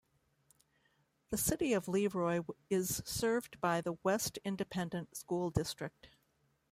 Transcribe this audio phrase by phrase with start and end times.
[1.29, 6.09] The City of Leroy is served by the West Independent School District.